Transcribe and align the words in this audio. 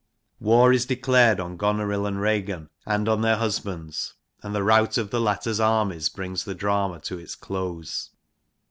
War 0.39 0.73
is 0.73 0.87
declared 0.87 1.39
on 1.39 1.59
Gonorill 1.59 2.07
and 2.07 2.17
Ragan 2.17 2.69
and 2.87 3.07
on 3.07 3.21
their 3.21 3.35
husbands, 3.35 4.15
and 4.41 4.55
the 4.55 4.63
rout 4.63 4.97
of 4.97 5.11
the 5.11 5.21
latter's 5.21 5.59
armies 5.59 6.09
brings 6.09 6.43
the 6.43 6.55
drama 6.55 6.99
to 7.01 7.19
its 7.19 7.35
close. 7.35 8.09